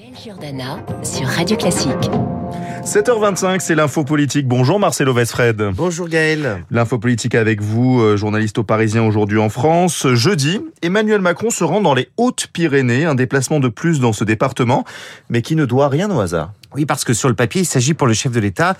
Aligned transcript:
Gaël 0.00 0.14
Giordana 0.16 0.78
sur 1.02 1.26
Radio 1.26 1.56
Classique. 1.58 2.10
7h25, 2.84 3.60
c'est 3.60 3.74
l'info 3.74 4.02
politique. 4.02 4.48
Bonjour 4.48 4.80
Marcelo 4.80 5.12
Vesfred. 5.12 5.72
Bonjour 5.74 6.08
Gaël. 6.08 6.64
L'info 6.70 6.98
politique 6.98 7.34
avec 7.34 7.60
vous, 7.60 8.00
euh, 8.00 8.16
journaliste 8.16 8.56
au 8.56 8.64
Parisien 8.64 9.02
aujourd'hui 9.02 9.38
en 9.38 9.50
France. 9.50 10.06
Jeudi, 10.14 10.60
Emmanuel 10.80 11.20
Macron 11.20 11.50
se 11.50 11.64
rend 11.64 11.82
dans 11.82 11.92
les 11.92 12.08
Hautes-Pyrénées, 12.16 13.04
un 13.04 13.14
déplacement 13.14 13.60
de 13.60 13.68
plus 13.68 14.00
dans 14.00 14.14
ce 14.14 14.24
département, 14.24 14.84
mais 15.28 15.42
qui 15.42 15.54
ne 15.54 15.66
doit 15.66 15.88
rien 15.88 16.10
au 16.10 16.20
hasard. 16.20 16.52
Oui, 16.74 16.86
parce 16.86 17.04
que 17.04 17.12
sur 17.12 17.28
le 17.28 17.34
papier, 17.34 17.62
il 17.62 17.66
s'agit 17.66 17.94
pour 17.94 18.06
le 18.06 18.14
chef 18.14 18.32
de 18.32 18.38
l'État 18.38 18.76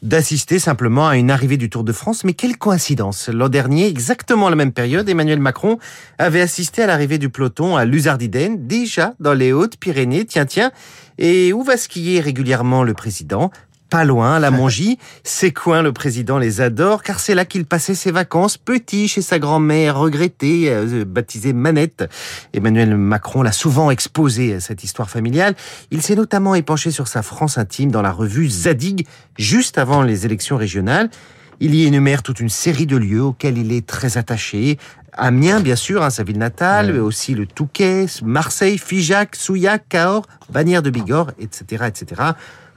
d'assister 0.00 0.58
simplement 0.58 1.08
à 1.08 1.16
une 1.16 1.30
arrivée 1.30 1.56
du 1.56 1.68
Tour 1.68 1.84
de 1.84 1.92
France. 1.92 2.24
Mais 2.24 2.32
quelle 2.32 2.56
coïncidence 2.56 3.28
L'an 3.28 3.48
dernier, 3.48 3.86
exactement 3.86 4.46
à 4.46 4.50
la 4.50 4.56
même 4.56 4.72
période, 4.72 5.08
Emmanuel 5.08 5.40
Macron 5.40 5.78
avait 6.18 6.40
assisté 6.40 6.82
à 6.82 6.86
l'arrivée 6.86 7.18
du 7.18 7.28
peloton 7.28 7.76
à 7.76 7.84
Luzardiden, 7.84 8.66
déjà 8.66 9.14
dans 9.20 9.34
les 9.34 9.52
Hautes-Pyrénées. 9.52 10.24
Tiens, 10.24 10.46
tiens. 10.46 10.72
Et 11.18 11.52
où 11.52 11.62
va 11.62 11.76
skier 11.76 12.20
régulièrement 12.20 12.82
le 12.82 12.94
président? 12.94 13.50
Pas 13.94 14.04
loin, 14.04 14.34
à 14.34 14.38
la 14.40 14.50
Mongie. 14.50 14.98
Ses 15.22 15.52
coins, 15.52 15.80
le 15.80 15.92
président 15.92 16.38
les 16.38 16.60
adore, 16.60 17.04
car 17.04 17.20
c'est 17.20 17.36
là 17.36 17.44
qu'il 17.44 17.64
passait 17.64 17.94
ses 17.94 18.10
vacances, 18.10 18.58
petit, 18.58 19.06
chez 19.06 19.22
sa 19.22 19.38
grand-mère 19.38 19.96
regrettée, 19.96 20.64
euh, 20.68 21.04
baptisée 21.04 21.52
Manette. 21.52 22.04
Emmanuel 22.52 22.96
Macron 22.96 23.42
l'a 23.42 23.52
souvent 23.52 23.92
exposé, 23.92 24.58
cette 24.58 24.82
histoire 24.82 25.08
familiale. 25.08 25.54
Il 25.92 26.02
s'est 26.02 26.16
notamment 26.16 26.56
épanché 26.56 26.90
sur 26.90 27.06
sa 27.06 27.22
France 27.22 27.56
intime 27.56 27.92
dans 27.92 28.02
la 28.02 28.10
revue 28.10 28.48
Zadig, 28.48 29.06
juste 29.38 29.78
avant 29.78 30.02
les 30.02 30.26
élections 30.26 30.56
régionales. 30.56 31.08
Il 31.60 31.72
y 31.76 31.86
énumère 31.86 32.24
toute 32.24 32.40
une 32.40 32.48
série 32.48 32.86
de 32.86 32.96
lieux 32.96 33.22
auxquels 33.22 33.58
il 33.58 33.70
est 33.70 33.86
très 33.86 34.18
attaché. 34.18 34.76
Amiens, 35.12 35.60
bien 35.60 35.76
sûr, 35.76 36.02
hein, 36.02 36.10
sa 36.10 36.24
ville 36.24 36.38
natale, 36.38 36.92
mais 36.92 36.98
aussi 36.98 37.36
le 37.36 37.46
Touquet, 37.46 38.06
Marseille, 38.24 38.76
Figeac, 38.76 39.36
Souillac, 39.36 39.84
Cahors, 39.88 40.26
Bagnères 40.50 40.82
de 40.82 40.90
Bigorre, 40.90 41.30
etc., 41.38 41.84
etc. 41.86 42.32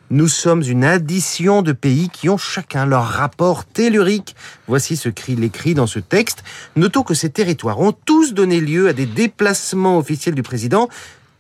Nous 0.10 0.30
sommes 0.30 0.64
une 0.64 0.86
addition 0.86 1.62
de 1.62 1.74
pays 1.74 2.10
qui 2.10 2.30
ont 2.30 2.38
chacun 2.38 2.86
leur 2.86 3.04
rapport 3.04 3.66
tellurique. 3.66 4.38
Voici 4.66 4.96
ce 4.96 5.10
cri 5.10 5.36
l'écrit 5.36 5.74
dans 5.74 5.86
ce 5.86 6.00
texte. 6.00 6.46
Notons 6.78 7.04
que 7.04 7.14
ces 7.14 7.30
territoires 7.30 7.82
ont 7.82 7.92
tous 7.92 8.34
donné 8.34 8.62
lieu 8.62 8.88
à 8.88 8.94
des 8.94 9.06
déplacements 9.06 9.98
officiels 9.98 10.34
du 10.34 10.44
président, 10.44 10.88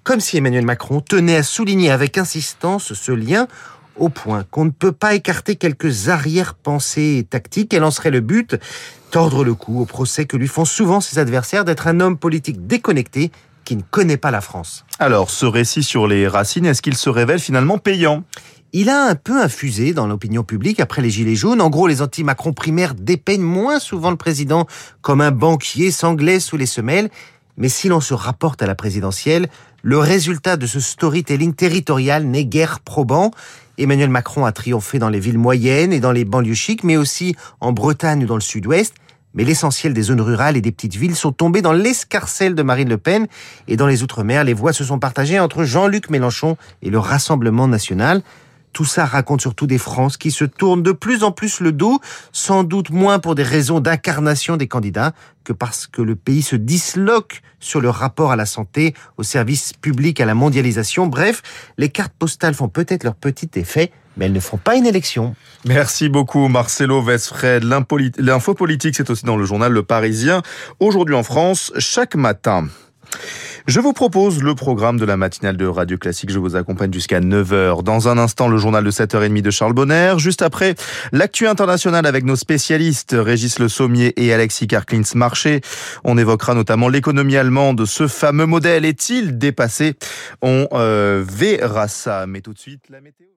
comme 0.03 0.19
si 0.19 0.35
Emmanuel 0.35 0.65
Macron 0.65 0.99
tenait 0.99 1.37
à 1.37 1.43
souligner 1.43 1.91
avec 1.91 2.17
insistance 2.17 2.93
ce 2.93 3.11
lien 3.13 3.47
au 3.95 4.09
point 4.09 4.43
qu'on 4.51 4.65
ne 4.65 4.69
peut 4.71 4.91
pas 4.91 5.15
écarter 5.15 5.55
quelques 5.55 6.09
arrière-pensées 6.09 7.25
tactiques. 7.29 7.73
Elle 7.73 7.85
en 7.85 7.91
serait 7.91 8.11
le 8.11 8.19
but, 8.19 8.57
tordre 9.11 9.45
le 9.45 9.53
cou 9.53 9.79
au 9.79 9.85
procès 9.85 10.25
que 10.25 10.35
lui 10.35 10.49
font 10.49 10.65
souvent 10.65 10.99
ses 10.99 11.19
adversaires 11.19 11.63
d'être 11.63 11.87
un 11.87 12.01
homme 12.01 12.17
politique 12.17 12.67
déconnecté 12.67 13.31
qui 13.67 13.75
ne 13.75 13.81
connaît 13.81 14.17
pas 14.17 14.31
la 14.31 14.39
France. 14.39 14.85
Alors, 14.97 15.29
ce 15.29 15.45
récit 15.45 15.83
sur 15.83 16.07
les 16.07 16.25
racines, 16.25 16.65
est-ce 16.65 16.81
qu'il 16.81 16.95
se 16.95 17.09
révèle 17.09 17.39
finalement 17.39 17.77
payant? 17.77 18.23
Il 18.73 18.89
a 18.89 19.05
un 19.05 19.15
peu 19.15 19.41
infusé 19.41 19.93
dans 19.93 20.07
l'opinion 20.07 20.43
publique 20.43 20.79
après 20.79 21.01
les 21.01 21.09
Gilets 21.09 21.35
jaunes. 21.35 21.61
En 21.61 21.69
gros, 21.69 21.87
les 21.87 22.01
anti-Macron 22.01 22.53
primaires 22.53 22.95
dépeignent 22.95 23.41
moins 23.41 23.79
souvent 23.79 24.11
le 24.11 24.17
président 24.17 24.67
comme 25.01 25.21
un 25.21 25.31
banquier 25.31 25.91
sanglais 25.91 26.39
sous 26.39 26.57
les 26.57 26.65
semelles. 26.65 27.09
Mais 27.55 27.69
si 27.69 27.87
l'on 27.87 28.01
se 28.01 28.13
rapporte 28.13 28.61
à 28.61 28.67
la 28.67 28.75
présidentielle, 28.75 29.47
le 29.81 29.97
résultat 29.97 30.57
de 30.57 30.67
ce 30.67 30.79
storytelling 30.79 31.53
territorial 31.53 32.25
n'est 32.25 32.45
guère 32.45 32.81
probant. 32.81 33.31
Emmanuel 33.77 34.09
Macron 34.09 34.45
a 34.45 34.51
triomphé 34.51 34.99
dans 34.99 35.09
les 35.09 35.19
villes 35.19 35.37
moyennes 35.37 35.93
et 35.93 35.99
dans 35.99 36.11
les 36.11 36.25
banlieues 36.25 36.53
chics, 36.53 36.83
mais 36.83 36.97
aussi 36.97 37.35
en 37.61 37.71
Bretagne 37.71 38.23
ou 38.23 38.27
dans 38.27 38.35
le 38.35 38.41
sud-ouest. 38.41 38.93
Mais 39.33 39.43
l'essentiel 39.43 39.93
des 39.93 40.01
zones 40.03 40.21
rurales 40.21 40.57
et 40.57 40.61
des 40.61 40.71
petites 40.71 40.95
villes 40.95 41.15
sont 41.15 41.31
tombées 41.31 41.61
dans 41.61 41.73
l'escarcelle 41.73 42.55
de 42.55 42.63
Marine 42.63 42.89
Le 42.89 42.97
Pen. 42.97 43.27
Et 43.67 43.77
dans 43.77 43.87
les 43.87 44.03
Outre-mer, 44.03 44.43
les 44.43 44.53
voix 44.53 44.73
se 44.73 44.83
sont 44.83 44.99
partagées 44.99 45.39
entre 45.39 45.63
Jean-Luc 45.63 46.09
Mélenchon 46.09 46.57
et 46.81 46.89
le 46.89 46.99
Rassemblement 46.99 47.67
national. 47.67 48.23
Tout 48.77 48.85
ça 48.85 49.05
raconte 49.05 49.41
surtout 49.41 49.65
des 49.65 49.79
France 49.79 50.17
qui 50.17 50.29
se 50.29 50.45
tournent 50.45 50.83
de 50.83 50.91
plus 50.91 51.23
en 51.23 51.31
plus 51.31 51.61
le 51.61 51.71
dos, 51.71 51.99
sans 52.31 52.63
doute 52.63 52.91
moins 52.91 53.17
pour 53.17 53.33
des 53.33 53.41
raisons 53.41 53.79
d'incarnation 53.79 54.55
des 54.55 54.67
candidats 54.67 55.13
que 55.43 55.51
parce 55.51 55.87
que 55.87 56.03
le 56.03 56.15
pays 56.15 56.43
se 56.43 56.55
disloque 56.55 57.41
sur 57.59 57.81
le 57.81 57.89
rapport 57.89 58.31
à 58.31 58.35
la 58.35 58.45
santé, 58.45 58.93
au 59.17 59.23
service 59.23 59.73
public, 59.73 60.21
à 60.21 60.25
la 60.25 60.35
mondialisation. 60.35 61.07
Bref, 61.07 61.41
les 61.79 61.89
cartes 61.89 62.13
postales 62.19 62.53
font 62.53 62.69
peut-être 62.69 63.03
leur 63.03 63.15
petit 63.15 63.49
effet, 63.55 63.91
mais 64.15 64.25
elles 64.25 64.33
ne 64.33 64.39
font 64.39 64.57
pas 64.57 64.75
une 64.75 64.85
élection. 64.85 65.35
Merci 65.65 66.07
beaucoup 66.07 66.47
Marcelo 66.47 67.01
Vesfred. 67.01 67.63
L'info 68.19 68.53
politique, 68.53 68.93
c'est 68.95 69.09
aussi 69.09 69.25
dans 69.25 69.37
le 69.37 69.45
journal 69.45 69.71
Le 69.71 69.81
Parisien. 69.81 70.43
Aujourd'hui 70.79 71.15
en 71.15 71.23
France, 71.23 71.73
chaque 71.79 72.13
matin. 72.13 72.67
Je 73.67 73.81
vous 73.81 73.91
propose 73.91 74.41
le 74.41 74.55
programme 74.55 74.97
de 74.97 75.03
la 75.03 75.17
matinale 75.17 75.57
de 75.57 75.65
Radio 75.65 75.97
Classique. 75.97 76.29
Je 76.29 76.39
vous 76.39 76.55
accompagne 76.55 76.93
jusqu'à 76.93 77.19
9h. 77.19 77.83
Dans 77.83 78.07
un 78.07 78.17
instant, 78.17 78.47
le 78.47 78.55
journal 78.57 78.81
de 78.81 78.91
7h30 78.91 79.41
de 79.41 79.51
Charles 79.51 79.73
Bonner. 79.73 80.13
Juste 80.19 80.41
après, 80.41 80.75
l'actu 81.11 81.47
international 81.47 82.05
avec 82.05 82.23
nos 82.23 82.37
spécialistes 82.37 83.13
Régis 83.19 83.59
Le 83.59 83.67
Sommier 83.67 84.13
et 84.15 84.31
Alexis 84.31 84.67
Karklins 84.67 85.01
Marché. 85.15 85.59
On 86.05 86.17
évoquera 86.17 86.53
notamment 86.53 86.87
l'économie 86.87 87.35
allemande. 87.35 87.85
Ce 87.85 88.07
fameux 88.07 88.45
modèle 88.45 88.85
est-il 88.85 89.37
dépassé? 89.37 89.95
On 90.41 90.69
euh, 90.71 91.21
verra 91.27 91.89
ça. 91.89 92.25
Mais 92.25 92.39
tout 92.39 92.53
de 92.53 92.59
suite, 92.59 92.85
la 92.89 93.01
météo. 93.01 93.27